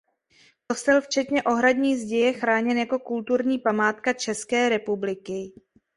Kostel 0.67 1.01
včetně 1.01 1.43
ohradní 1.43 1.97
zdi 1.97 2.15
je 2.17 2.33
chráněn 2.33 2.77
jako 2.77 2.99
kulturní 2.99 3.59
památka 3.59 4.13
České 4.13 4.69
republiky. 4.69 5.51